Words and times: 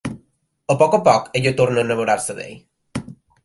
A 0.75 0.75
poc 0.79 0.97
a 0.99 1.01
poc 1.09 1.29
ella 1.41 1.53
torna 1.61 1.83
a 1.85 1.87
enamorar-se 1.91 2.39
d'ell. 2.41 2.61